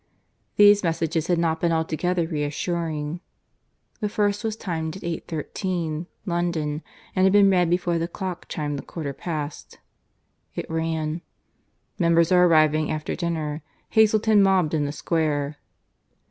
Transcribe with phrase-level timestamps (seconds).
[0.55, 3.19] These messages had not been altogether reassuring.
[3.99, 6.81] The first was timed at 8.13, London,
[7.15, 9.77] and had been read before the clock chimed the quarter past.
[10.55, 11.21] It ran:
[11.99, 13.61] "MEMBERS ARE ARRIVING AFTER DINNER.
[13.89, 15.57] HAZELTON MOBBED IN THE SQUARE."